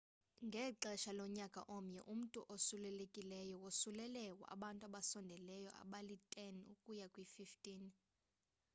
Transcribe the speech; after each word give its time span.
ngexesha 0.47 1.11
lonyaka 1.19 1.61
omnye 1.77 2.01
umntu 2.13 2.39
osulelekileyo 2.55 3.55
wosulela 3.63 4.19
abantu 4.55 4.81
abasondeleyo 4.85 5.69
abali-10 5.81 6.53
ukuya 6.73 7.05
kwi-15 7.13 7.55